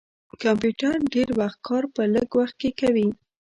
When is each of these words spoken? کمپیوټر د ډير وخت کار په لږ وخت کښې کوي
کمپیوټر 0.43 0.95
د 1.03 1.09
ډير 1.13 1.29
وخت 1.39 1.59
کار 1.67 1.83
په 1.93 2.01
لږ 2.13 2.29
وخت 2.39 2.55
کښې 2.61 2.69
کوي 2.79 3.07